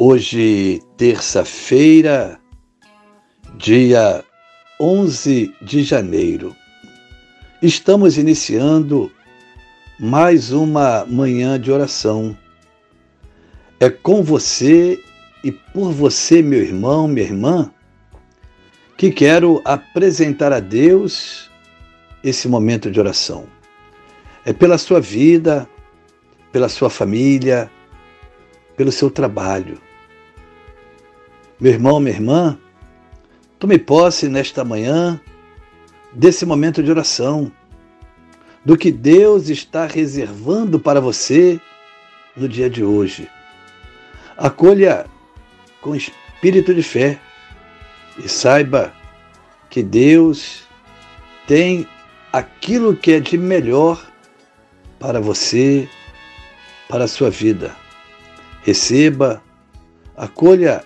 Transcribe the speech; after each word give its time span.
Hoje, 0.00 0.80
terça-feira, 0.96 2.38
dia 3.56 4.24
11 4.80 5.52
de 5.60 5.82
janeiro. 5.82 6.54
Estamos 7.60 8.16
iniciando 8.16 9.10
mais 9.98 10.52
uma 10.52 11.04
manhã 11.04 11.60
de 11.60 11.72
oração. 11.72 12.38
É 13.80 13.90
com 13.90 14.22
você 14.22 15.02
e 15.42 15.50
por 15.50 15.90
você, 15.90 16.42
meu 16.42 16.60
irmão, 16.60 17.08
minha 17.08 17.26
irmã, 17.26 17.74
que 18.96 19.10
quero 19.10 19.60
apresentar 19.64 20.52
a 20.52 20.60
Deus 20.60 21.50
esse 22.22 22.46
momento 22.46 22.88
de 22.88 23.00
oração. 23.00 23.48
É 24.44 24.52
pela 24.52 24.78
sua 24.78 25.00
vida, 25.00 25.68
pela 26.52 26.68
sua 26.68 26.88
família, 26.88 27.68
pelo 28.76 28.92
seu 28.92 29.10
trabalho 29.10 29.87
meu 31.60 31.72
irmão, 31.72 31.98
minha 31.98 32.14
irmã, 32.14 32.58
tome 33.58 33.78
posse 33.78 34.28
nesta 34.28 34.64
manhã 34.64 35.20
desse 36.12 36.46
momento 36.46 36.82
de 36.82 36.90
oração, 36.90 37.50
do 38.64 38.76
que 38.76 38.92
Deus 38.92 39.48
está 39.48 39.84
reservando 39.86 40.78
para 40.78 41.00
você 41.00 41.60
no 42.36 42.48
dia 42.48 42.70
de 42.70 42.84
hoje. 42.84 43.28
Acolha 44.36 45.06
com 45.80 45.96
espírito 45.96 46.72
de 46.72 46.82
fé 46.82 47.18
e 48.22 48.28
saiba 48.28 48.92
que 49.68 49.82
Deus 49.82 50.62
tem 51.48 51.88
aquilo 52.32 52.96
que 52.96 53.12
é 53.12 53.20
de 53.20 53.36
melhor 53.36 54.06
para 55.00 55.20
você, 55.20 55.88
para 56.88 57.04
a 57.04 57.08
sua 57.08 57.30
vida. 57.30 57.74
Receba, 58.62 59.42
acolha 60.16 60.84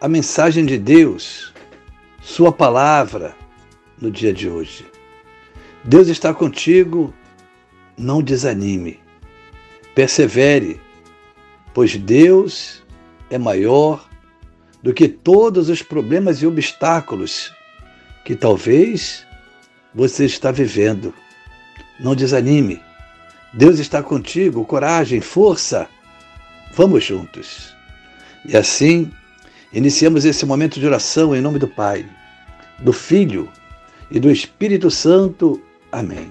a 0.00 0.08
mensagem 0.08 0.64
de 0.64 0.78
Deus, 0.78 1.52
Sua 2.20 2.50
palavra 2.50 3.36
no 4.00 4.10
dia 4.10 4.32
de 4.32 4.48
hoje. 4.48 4.86
Deus 5.82 6.08
está 6.08 6.32
contigo, 6.32 7.12
não 7.96 8.22
desanime, 8.22 8.98
persevere, 9.94 10.80
pois 11.74 11.96
Deus 11.96 12.82
é 13.28 13.36
maior 13.36 14.08
do 14.82 14.94
que 14.94 15.08
todos 15.08 15.68
os 15.68 15.82
problemas 15.82 16.42
e 16.42 16.46
obstáculos 16.46 17.52
que 18.24 18.34
talvez 18.34 19.26
você 19.94 20.24
está 20.24 20.50
vivendo. 20.50 21.14
Não 22.00 22.14
desanime. 22.14 22.82
Deus 23.52 23.78
está 23.78 24.02
contigo, 24.02 24.64
coragem, 24.64 25.20
força. 25.20 25.88
Vamos 26.72 27.04
juntos. 27.04 27.74
E 28.44 28.56
assim, 28.56 29.10
Iniciamos 29.74 30.24
esse 30.24 30.46
momento 30.46 30.78
de 30.78 30.86
oração 30.86 31.34
em 31.34 31.40
nome 31.40 31.58
do 31.58 31.66
Pai, 31.66 32.06
do 32.78 32.92
Filho 32.92 33.50
e 34.08 34.20
do 34.20 34.30
Espírito 34.30 34.88
Santo. 34.88 35.60
Amém. 35.90 36.30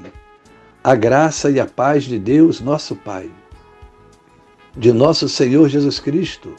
A 0.81 0.95
graça 0.95 1.51
e 1.51 1.59
a 1.59 1.65
paz 1.65 2.05
de 2.05 2.17
Deus, 2.17 2.61
nosso 2.61 2.95
Pai, 2.95 3.29
de 4.77 4.93
nosso 4.93 5.27
Senhor 5.27 5.67
Jesus 5.67 5.99
Cristo 5.99 6.55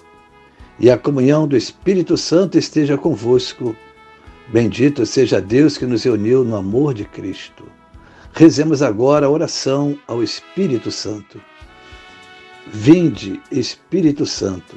e 0.78 0.90
a 0.90 0.98
comunhão 0.98 1.48
do 1.48 1.56
Espírito 1.56 2.18
Santo 2.18 2.58
esteja 2.58 2.98
convosco. 2.98 3.74
Bendito 4.48 5.06
seja 5.06 5.40
Deus 5.40 5.78
que 5.78 5.86
nos 5.86 6.04
uniu 6.04 6.44
no 6.44 6.54
amor 6.54 6.92
de 6.92 7.06
Cristo. 7.06 7.64
Rezemos 8.34 8.82
agora 8.82 9.24
a 9.24 9.30
oração 9.30 9.98
ao 10.06 10.22
Espírito 10.22 10.90
Santo. 10.90 11.40
Vinde, 12.66 13.40
Espírito 13.50 14.26
Santo 14.26 14.76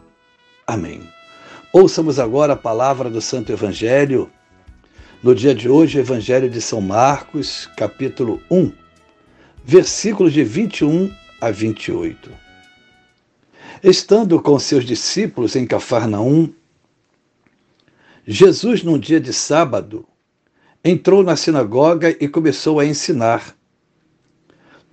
Amém. 0.71 1.01
Ouçamos 1.73 2.17
agora 2.17 2.53
a 2.53 2.55
palavra 2.55 3.09
do 3.09 3.19
Santo 3.19 3.51
Evangelho. 3.51 4.31
No 5.21 5.35
dia 5.35 5.53
de 5.53 5.67
hoje, 5.67 5.99
Evangelho 5.99 6.49
de 6.49 6.61
São 6.61 6.79
Marcos, 6.79 7.69
capítulo 7.75 8.41
1, 8.49 8.71
versículos 9.65 10.31
de 10.31 10.45
21 10.45 11.13
a 11.41 11.51
28. 11.51 12.31
Estando 13.83 14.41
com 14.41 14.57
seus 14.57 14.85
discípulos 14.85 15.57
em 15.57 15.67
Cafarnaum, 15.67 16.53
Jesus, 18.25 18.81
num 18.81 18.97
dia 18.97 19.19
de 19.19 19.33
sábado, 19.33 20.07
entrou 20.85 21.21
na 21.21 21.35
sinagoga 21.35 22.15
e 22.17 22.29
começou 22.29 22.79
a 22.79 22.85
ensinar. 22.85 23.57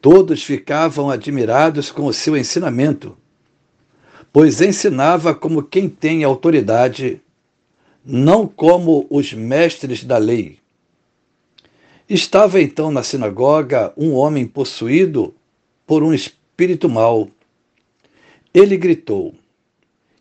Todos 0.00 0.43
ficavam 0.43 1.09
admirados 1.09 1.89
com 1.93 2.06
o 2.06 2.12
seu 2.12 2.37
ensinamento 2.37 3.16
pois 4.33 4.61
ensinava 4.61 5.34
como 5.34 5.62
quem 5.62 5.89
tem 5.89 6.25
autoridade, 6.25 7.21
não 8.05 8.47
como 8.47 9.06
os 9.11 9.33
mestres 9.33 10.05
da 10.05 10.19
lei. 10.19 10.59
Estava 12.09 12.61
então 12.61 12.91
na 12.91 13.03
sinagoga 13.03 13.93
um 13.97 14.15
homem 14.15 14.47
possuído 14.47 15.34
por 15.87 16.03
um 16.03 16.15
espírito 16.15 16.89
mau. 16.89 17.28
Ele 18.53 18.77
gritou: 18.77 19.34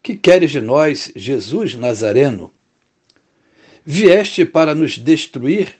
Que 0.03 0.15
queres 0.15 0.51
de 0.51 0.59
nós, 0.59 1.11
Jesus 1.15 1.75
Nazareno? 1.75 2.51
Vieste 3.85 4.45
para 4.45 4.75
nos 4.75 4.97
destruir? 4.97 5.77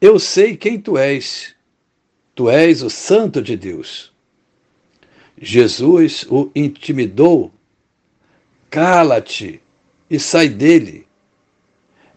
Eu 0.00 0.18
sei 0.20 0.56
quem 0.56 0.80
tu 0.80 0.96
és. 0.96 1.56
Tu 2.36 2.48
és 2.48 2.82
o 2.82 2.88
Santo 2.88 3.42
de 3.42 3.56
Deus. 3.56 4.12
Jesus 5.40 6.24
o 6.28 6.50
intimidou: 6.54 7.52
Cala-te 8.70 9.60
e 10.10 10.18
sai 10.18 10.48
dele. 10.48 11.06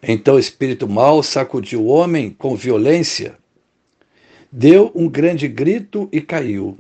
Então 0.01 0.35
o 0.35 0.39
espírito 0.39 0.89
mau 0.89 1.21
sacudiu 1.21 1.81
o 1.81 1.87
homem 1.87 2.31
com 2.31 2.55
violência, 2.55 3.37
deu 4.51 4.91
um 4.95 5.07
grande 5.07 5.47
grito 5.47 6.09
e 6.11 6.19
caiu. 6.19 6.77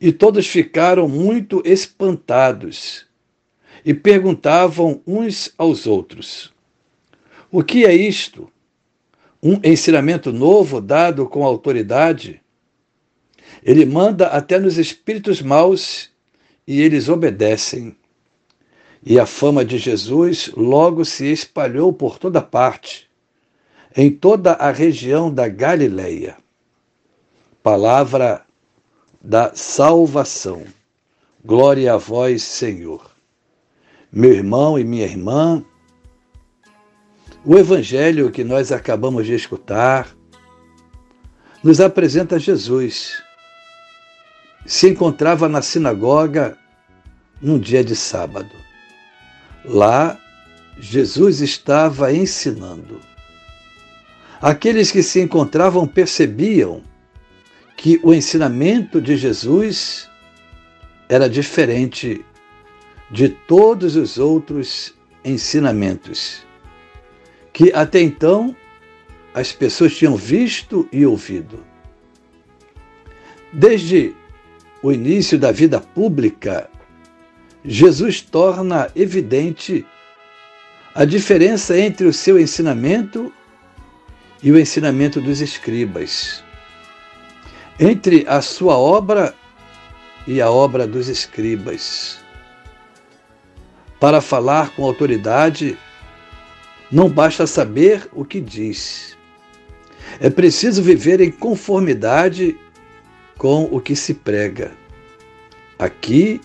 E 0.00 0.12
todos 0.12 0.46
ficaram 0.46 1.08
muito 1.08 1.62
espantados 1.64 3.06
e 3.84 3.94
perguntavam 3.94 5.00
uns 5.06 5.54
aos 5.56 5.86
outros: 5.86 6.52
O 7.50 7.62
que 7.62 7.86
é 7.86 7.94
isto? 7.94 8.50
Um 9.42 9.58
ensinamento 9.64 10.32
novo 10.32 10.80
dado 10.80 11.26
com 11.26 11.44
autoridade? 11.44 12.41
Ele 13.62 13.86
manda 13.86 14.26
até 14.26 14.58
nos 14.58 14.76
espíritos 14.76 15.40
maus 15.40 16.10
e 16.66 16.80
eles 16.80 17.08
obedecem. 17.08 17.96
E 19.04 19.18
a 19.18 19.26
fama 19.26 19.64
de 19.64 19.78
Jesus 19.78 20.50
logo 20.56 21.04
se 21.04 21.26
espalhou 21.30 21.92
por 21.92 22.18
toda 22.18 22.40
parte, 22.40 23.08
em 23.96 24.10
toda 24.10 24.52
a 24.52 24.70
região 24.70 25.32
da 25.32 25.48
Galileia. 25.48 26.36
Palavra 27.62 28.44
da 29.20 29.54
salvação. 29.54 30.64
Glória 31.44 31.94
a 31.94 31.96
vós, 31.96 32.42
Senhor. 32.42 33.10
Meu 34.12 34.32
irmão 34.32 34.78
e 34.78 34.84
minha 34.84 35.04
irmã, 35.04 35.64
o 37.44 37.56
evangelho 37.56 38.30
que 38.30 38.44
nós 38.44 38.70
acabamos 38.70 39.26
de 39.26 39.34
escutar 39.34 40.14
nos 41.62 41.80
apresenta 41.80 42.38
Jesus 42.38 43.22
se 44.64 44.88
encontrava 44.88 45.48
na 45.48 45.62
sinagoga 45.62 46.56
num 47.40 47.58
dia 47.58 47.82
de 47.82 47.96
sábado. 47.96 48.50
Lá, 49.64 50.18
Jesus 50.78 51.40
estava 51.40 52.12
ensinando. 52.12 53.00
Aqueles 54.40 54.90
que 54.90 55.02
se 55.02 55.20
encontravam 55.20 55.86
percebiam 55.86 56.82
que 57.76 58.00
o 58.02 58.12
ensinamento 58.12 59.00
de 59.00 59.16
Jesus 59.16 60.08
era 61.08 61.28
diferente 61.28 62.24
de 63.10 63.28
todos 63.28 63.96
os 63.96 64.18
outros 64.18 64.94
ensinamentos 65.24 66.44
que 67.52 67.72
até 67.72 68.00
então 68.00 68.56
as 69.34 69.52
pessoas 69.52 69.94
tinham 69.96 70.16
visto 70.16 70.88
e 70.92 71.04
ouvido. 71.04 71.64
Desde 73.52 74.14
o 74.82 74.90
início 74.90 75.38
da 75.38 75.52
vida 75.52 75.80
pública, 75.80 76.68
Jesus 77.64 78.20
torna 78.20 78.90
evidente 78.96 79.86
a 80.94 81.04
diferença 81.04 81.78
entre 81.78 82.06
o 82.06 82.12
seu 82.12 82.38
ensinamento 82.38 83.32
e 84.42 84.50
o 84.50 84.58
ensinamento 84.58 85.20
dos 85.20 85.40
escribas, 85.40 86.42
entre 87.78 88.24
a 88.26 88.42
sua 88.42 88.76
obra 88.76 89.34
e 90.26 90.40
a 90.40 90.50
obra 90.50 90.86
dos 90.86 91.08
escribas. 91.08 92.18
Para 94.00 94.20
falar 94.20 94.74
com 94.74 94.84
autoridade, 94.84 95.78
não 96.90 97.08
basta 97.08 97.46
saber 97.46 98.08
o 98.12 98.24
que 98.24 98.40
diz. 98.40 99.16
É 100.20 100.28
preciso 100.28 100.82
viver 100.82 101.20
em 101.20 101.30
conformidade 101.30 102.58
com 103.42 103.64
o 103.72 103.80
que 103.80 103.96
se 103.96 104.14
prega. 104.14 104.70
Aqui 105.76 106.40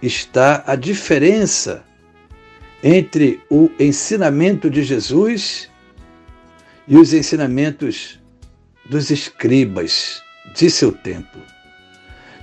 está 0.00 0.64
a 0.66 0.74
diferença 0.74 1.84
entre 2.82 3.42
o 3.50 3.70
ensinamento 3.78 4.70
de 4.70 4.82
Jesus 4.82 5.70
e 6.88 6.96
os 6.96 7.12
ensinamentos 7.12 8.18
dos 8.86 9.10
escribas 9.10 10.22
de 10.54 10.70
seu 10.70 10.92
tempo. 10.92 11.38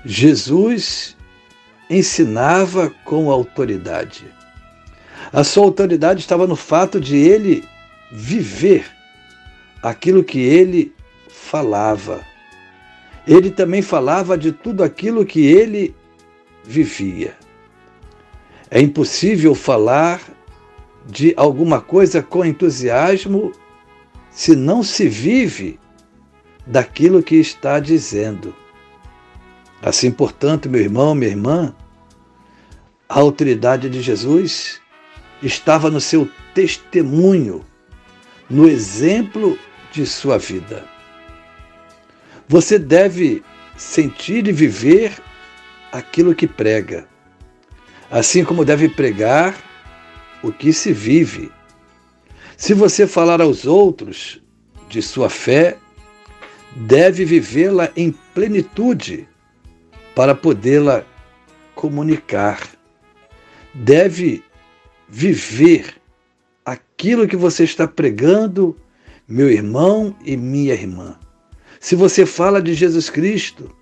Jesus 0.06 1.18
ensinava 1.90 2.92
com 3.04 3.32
autoridade. 3.32 4.28
A 5.34 5.44
sua 5.44 5.64
autoridade 5.64 6.20
estava 6.20 6.46
no 6.46 6.56
fato 6.56 7.02
de 7.02 7.18
ele 7.18 7.68
viver 8.12 8.86
aquilo 9.82 10.24
que 10.24 10.40
ele 10.40 10.94
falava. 11.28 12.31
Ele 13.28 13.52
também 13.52 13.82
falava 13.82 14.38
de 14.38 14.52
tudo 14.52 14.84
aquilo 14.84 15.26
que 15.26 15.46
ele 15.46 15.96
vivia. 16.64 17.36
É 18.70 18.80
impossível 18.80 19.54
falar 19.54 20.22
de 21.06 21.34
alguma 21.36 21.82
coisa 21.82 22.22
com 22.22 22.46
entusiasmo 22.46 23.52
se 24.30 24.56
não 24.56 24.82
se 24.82 25.08
vive 25.10 25.80
daquilo 26.66 27.22
que 27.22 27.36
está 27.36 27.80
dizendo. 27.80 28.56
Assim, 29.82 30.12
portanto, 30.12 30.70
meu 30.70 30.80
irmão, 30.80 31.16
minha 31.16 31.32
irmã, 31.32 31.76
a 33.10 33.20
autoridade 33.20 33.90
de 33.90 34.02
Jesus 34.02 34.80
estava 35.42 35.90
no 35.90 36.00
seu 36.00 36.30
testemunho, 36.54 37.66
no 38.50 38.68
exemplo 38.68 39.58
de 39.92 40.06
sua 40.06 40.38
vida. 40.38 40.86
Você 42.52 42.78
deve 42.78 43.42
sentir 43.78 44.46
e 44.46 44.52
viver 44.52 45.14
aquilo 45.92 46.36
que 46.36 46.46
prega 46.46 47.08
assim 48.12 48.44
como 48.44 48.66
deve 48.66 48.90
pregar 48.90 49.58
o 50.44 50.52
que 50.52 50.74
se 50.74 50.92
vive. 50.92 51.50
Se 52.58 52.74
você 52.74 53.08
falar 53.08 53.42
aos 53.42 53.66
outros 53.66 54.42
de 54.90 55.02
sua 55.02 55.30
fé, 55.30 55.78
deve 56.76 57.24
vivê-la 57.24 57.90
em 57.96 58.12
plenitude 58.34 59.28
para 60.14 60.36
podê-la 60.36 61.06
comunicar. 61.74 62.60
Deve 63.74 64.44
viver 65.08 65.96
aquilo 66.66 67.28
que 67.28 67.38
você 67.38 67.64
está 67.64 67.88
pregando, 67.88 68.76
meu 69.26 69.50
irmão 69.50 70.14
e 70.26 70.36
minha 70.36 70.74
irmã. 70.74 71.18
Se 71.82 71.96
você 71.96 72.28
fala 72.28 72.62
de 72.62 72.76
Jesus 72.76 73.10
Cristo, 73.10 73.76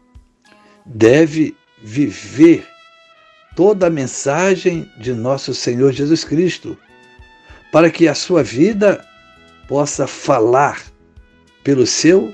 deve 0.86 1.54
viver 1.84 2.66
toda 3.57 3.88
a 3.88 3.90
mensagem 3.90 4.90
de 4.98 5.13
nosso 5.13 5.54
Senhor 5.54 5.92
Jesus 5.92 6.24
Cristo, 6.24 6.78
para 7.74 7.92
que 7.92 8.07
a 8.07 8.16
sua 8.16 8.42
vida 8.42 9.06
possa 9.68 10.07
falar 10.07 10.81
pelo 11.62 11.86
seu 11.86 12.34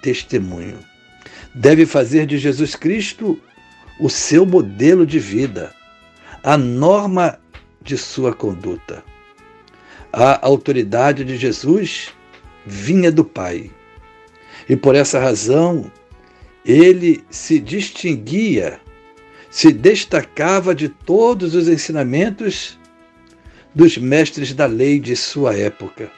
testemunho. 0.00 0.78
Deve 1.54 1.84
fazer 1.84 2.24
de 2.24 2.38
Jesus 2.38 2.74
Cristo 2.74 3.38
o 4.00 4.08
seu 4.08 4.46
modelo 4.46 5.06
de 5.06 5.18
vida, 5.18 5.70
a 6.42 6.56
norma 6.56 7.38
de 7.82 7.98
sua 7.98 8.32
conduta. 8.32 9.04
A 10.10 10.46
autoridade 10.46 11.26
de 11.26 11.36
Jesus 11.36 12.08
vinha 12.64 13.12
do 13.12 13.22
Pai. 13.22 13.70
E 14.68 14.76
por 14.76 14.94
essa 14.94 15.18
razão, 15.18 15.90
ele 16.64 17.24
se 17.30 17.58
distinguia 17.58 18.80
se 19.50 19.72
destacava 19.72 20.74
de 20.74 20.88
todos 20.88 21.54
os 21.54 21.68
ensinamentos 21.68 22.78
dos 23.74 23.96
mestres 23.96 24.52
da 24.52 24.66
lei 24.66 24.98
de 24.98 25.16
sua 25.16 25.56
época. 25.56 26.10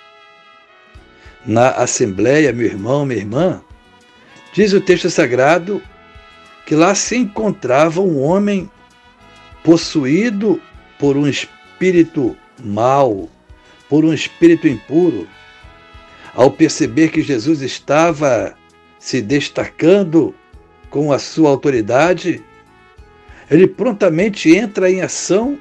Na 1.47 1.71
Assembleia, 1.71 2.53
meu 2.53 2.67
irmão, 2.67 3.07
minha 3.07 3.21
irmã, 3.21 3.63
diz 4.53 4.73
o 4.73 4.81
texto 4.81 5.09
sagrado 5.09 5.83
que 6.67 6.75
lá 6.75 6.95
se 6.95 7.17
encontrava 7.17 8.01
um 8.01 8.21
homem 8.21 8.71
possuído 9.65 10.61
por 10.99 11.17
um 11.17 11.27
espírito 11.27 12.37
mau, 12.63 13.29
por 13.89 14.05
um 14.05 14.13
espírito 14.13 14.69
impuro. 14.69 15.27
Ao 16.35 16.51
perceber 16.51 17.11
que 17.11 17.23
Jesus 17.23 17.61
estava 17.61 18.55
se 18.99 19.21
destacando 19.21 20.35
com 20.89 21.13
a 21.13 21.19
sua 21.19 21.51
autoridade, 21.51 22.43
ele 23.51 23.67
prontamente 23.67 24.55
entra 24.55 24.91
em 24.91 25.01
ação 25.01 25.59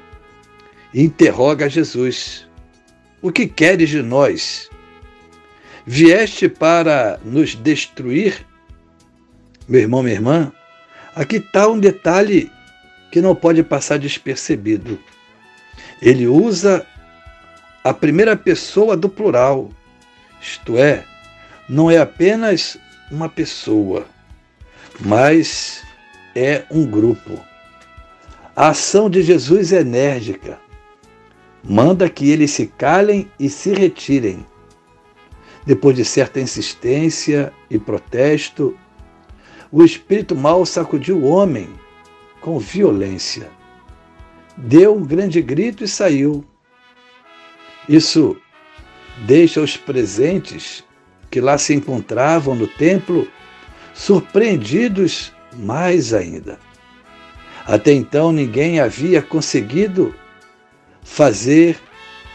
e 0.93 1.01
interroga 1.01 1.69
Jesus: 1.69 2.47
O 3.21 3.31
que 3.31 3.47
queres 3.47 3.89
de 3.89 4.01
nós? 4.01 4.69
Vieste 5.85 6.47
para 6.47 7.19
nos 7.23 7.55
destruir? 7.55 8.45
Meu 9.67 9.81
irmão, 9.81 10.03
minha 10.03 10.15
irmã, 10.15 10.51
aqui 11.15 11.37
está 11.37 11.67
um 11.67 11.79
detalhe 11.79 12.51
que 13.11 13.21
não 13.21 13.35
pode 13.35 13.63
passar 13.63 13.97
despercebido. 13.97 14.99
Ele 16.01 16.27
usa 16.27 16.85
a 17.83 17.93
primeira 17.93 18.35
pessoa 18.35 18.95
do 18.95 19.09
plural, 19.09 19.71
isto 20.41 20.77
é, 20.77 21.05
não 21.67 21.89
é 21.89 21.97
apenas 21.97 22.77
uma 23.11 23.27
pessoa, 23.27 24.05
mas 24.99 25.83
é 26.35 26.63
um 26.71 26.85
grupo. 26.85 27.39
A 28.55 28.69
ação 28.69 29.09
de 29.09 29.21
Jesus 29.21 29.71
é 29.71 29.81
enérgica. 29.81 30.59
Manda 31.63 32.09
que 32.09 32.29
eles 32.29 32.51
se 32.51 32.67
calem 32.67 33.29
e 33.39 33.49
se 33.49 33.73
retirem. 33.73 34.45
Depois 35.65 35.95
de 35.95 36.05
certa 36.05 36.39
insistência 36.39 37.53
e 37.69 37.77
protesto, 37.77 38.77
o 39.71 39.83
espírito 39.83 40.35
mau 40.35 40.65
sacudiu 40.65 41.17
o 41.17 41.27
homem 41.27 41.69
com 42.41 42.57
violência. 42.57 43.51
Deu 44.57 44.95
um 44.95 45.05
grande 45.05 45.41
grito 45.41 45.83
e 45.83 45.87
saiu. 45.87 46.43
Isso 47.87 48.35
deixa 49.25 49.61
os 49.61 49.77
presentes 49.77 50.83
que 51.29 51.39
lá 51.39 51.57
se 51.57 51.73
encontravam 51.73 52.55
no 52.55 52.67
templo 52.67 53.27
surpreendidos 53.93 55.33
mais 55.53 56.13
ainda. 56.13 56.59
Até 57.65 57.93
então 57.93 58.31
ninguém 58.31 58.79
havia 58.79 59.21
conseguido 59.21 60.15
fazer 61.03 61.77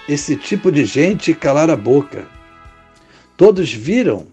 esse 0.08 0.36
tipo 0.36 0.70
de 0.70 0.84
gente 0.84 1.34
calar 1.34 1.70
a 1.70 1.76
boca. 1.76 2.26
Todos 3.36 3.72
viram 3.72 4.26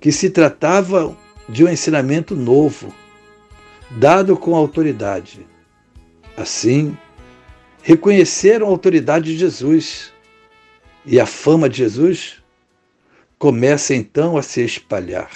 que 0.00 0.12
se 0.12 0.30
tratava 0.30 1.16
de 1.48 1.64
um 1.64 1.68
ensinamento 1.68 2.36
novo, 2.36 2.94
dado 3.90 4.36
com 4.36 4.54
autoridade. 4.54 5.46
Assim, 6.36 6.96
reconheceram 7.82 8.66
a 8.66 8.70
autoridade 8.70 9.32
de 9.32 9.38
Jesus 9.38 10.12
e 11.04 11.18
a 11.18 11.26
fama 11.26 11.68
de 11.68 11.78
Jesus 11.78 12.42
começa 13.38 13.94
então 13.94 14.36
a 14.36 14.42
se 14.42 14.64
espalhar. 14.64 15.30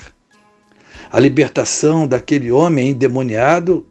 A 1.11 1.21
libertação 1.21 2.07
daquele 2.07 2.50
homem 2.50 2.90
endemoniado 2.90 3.87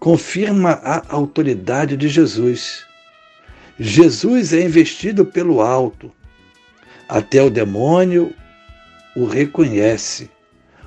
confirma 0.00 0.80
a 0.82 1.14
autoridade 1.14 1.96
de 1.96 2.08
Jesus. 2.08 2.84
Jesus 3.78 4.52
é 4.52 4.62
investido 4.62 5.24
pelo 5.24 5.60
alto. 5.60 6.10
Até 7.08 7.42
o 7.42 7.50
demônio 7.50 8.34
o 9.14 9.26
reconhece, 9.26 10.30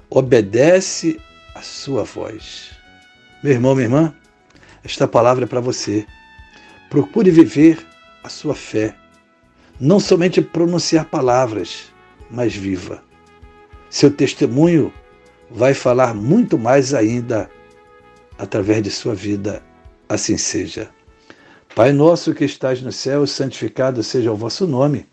obedece 0.10 1.20
a 1.54 1.62
sua 1.62 2.04
voz. 2.04 2.72
Meu 3.44 3.54
irmão, 3.54 3.75
minha 3.75 3.86
irmã, 3.86 4.14
esta 4.84 5.08
palavra 5.08 5.46
é 5.46 5.48
para 5.48 5.62
você. 5.62 6.06
Procure 6.90 7.30
viver 7.30 7.78
a 8.24 8.30
sua 8.30 8.56
fé. 8.56 8.96
Não 9.79 10.00
somente 10.00 10.41
pronunciar 10.41 11.05
palavras, 11.05 11.91
mas 12.32 12.55
viva. 12.55 13.03
Seu 13.89 14.10
testemunho 14.10 14.91
vai 15.51 15.74
falar 15.74 16.13
muito 16.13 16.58
mais 16.58 16.94
ainda 16.94 17.50
através 18.38 18.82
de 18.82 18.89
sua 18.89 19.13
vida. 19.13 19.62
Assim 20.08 20.38
seja. 20.38 20.89
Pai 21.75 21.91
nosso 21.91 22.34
que 22.34 22.46
estás 22.46 22.82
no 22.82 22.91
céu, 22.91 23.27
santificado 23.27 24.01
seja 24.01 24.32
o 24.32 24.36
vosso 24.38 24.65
nome. 24.65 25.05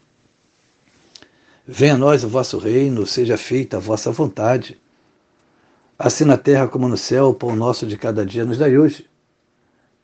Venha 1.67 1.95
a 1.95 1.99
nós 1.99 2.23
o 2.23 2.29
vosso 2.29 2.59
reino, 2.59 3.05
seja 3.05 3.37
feita 3.37 3.79
a 3.79 3.81
vossa 3.81 4.13
vontade. 4.13 4.81
Assim 5.99 6.25
na 6.25 6.37
terra 6.37 6.69
como 6.69 6.89
no 6.89 6.97
céu, 6.97 7.31
o 7.31 7.35
pão 7.35 7.57
nosso 7.57 7.85
de 7.85 7.97
cada 7.97 8.25
dia 8.25 8.45
nos 8.45 8.59
dai 8.59 8.79
hoje. 8.79 9.09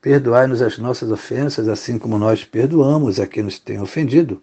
Perdoai-nos 0.01 0.63
as 0.63 0.79
nossas 0.79 1.11
ofensas, 1.13 1.69
assim 1.69 1.99
como 1.99 2.19
nós 2.19 2.45
perdoamos 2.45 3.21
a 3.21 3.27
quem 3.27 3.43
nos 3.43 3.59
tem 3.59 3.81
ofendido. 3.81 4.43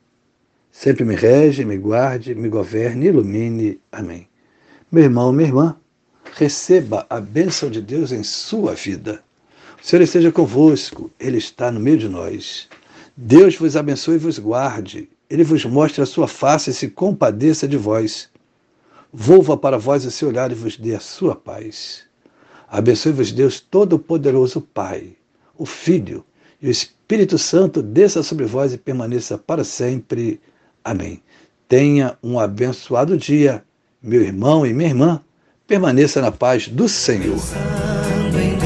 sempre 0.71 1.03
me 1.03 1.15
rege, 1.15 1.65
me 1.65 1.77
guarde, 1.77 2.33
me 2.33 2.49
governe, 2.49 3.07
ilumine. 3.07 3.79
Amém. 3.91 4.27
Meu 4.91 5.03
irmão, 5.03 5.31
minha 5.31 5.49
irmã, 5.49 5.75
receba 6.35 7.05
a 7.09 7.19
bênção 7.19 7.69
de 7.69 7.81
Deus 7.81 8.11
em 8.11 8.23
sua 8.23 8.73
vida. 8.73 9.23
O 9.81 9.85
Senhor 9.85 10.01
esteja 10.03 10.31
convosco, 10.31 11.11
Ele 11.19 11.37
está 11.37 11.71
no 11.71 11.79
meio 11.79 11.97
de 11.97 12.07
nós. 12.07 12.69
Deus 13.15 13.55
vos 13.55 13.75
abençoe 13.75 14.15
e 14.15 14.19
vos 14.19 14.39
guarde. 14.39 15.09
Ele 15.29 15.43
vos 15.43 15.65
mostre 15.65 16.01
a 16.01 16.05
sua 16.05 16.27
face 16.27 16.69
e 16.69 16.73
se 16.73 16.87
compadeça 16.89 17.67
de 17.67 17.77
vós. 17.77 18.29
Volva 19.11 19.57
para 19.57 19.77
vós 19.77 20.05
o 20.05 20.11
seu 20.11 20.29
olhar 20.29 20.51
e 20.51 20.55
vos 20.55 20.77
dê 20.77 20.95
a 20.95 20.99
sua 20.99 21.35
paz. 21.35 22.03
Abençoe-vos 22.67 23.31
Deus 23.31 23.59
Todo-Poderoso 23.59 24.61
Pai, 24.61 25.15
o 25.57 25.65
Filho 25.65 26.23
e 26.61 26.67
o 26.67 26.71
Espírito 26.71 27.37
Santo 27.37 27.81
desça 27.81 28.21
sobre 28.23 28.45
vós 28.45 28.73
e 28.73 28.77
permaneça 28.77 29.37
para 29.37 29.63
sempre. 29.63 30.39
Amém. 30.83 31.21
Tenha 31.67 32.17
um 32.21 32.39
abençoado 32.39 33.17
dia, 33.17 33.63
meu 34.01 34.21
irmão 34.21 34.65
e 34.65 34.73
minha 34.73 34.89
irmã 34.89 35.21
permaneça 35.67 36.21
na 36.21 36.31
paz 36.31 36.67
do 36.67 36.89
Senhor. 36.89 37.37
Pensando 37.37 38.39
em 38.39 38.57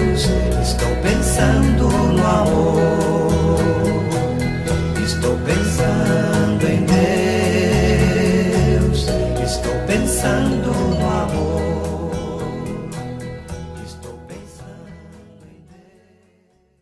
Deus, 0.00 0.28
estou 0.60 0.88
pensando. 1.02 1.83